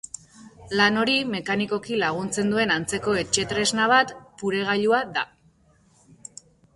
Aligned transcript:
Lan 0.77 0.95
hori 1.01 1.17
mekanikoki 1.33 1.99
laguntzen 2.03 2.49
duen 2.53 2.73
antzeko 2.75 3.13
etxetresna 3.23 3.85
bat 3.91 4.15
puregailua 4.39 5.03
da. 5.19 5.27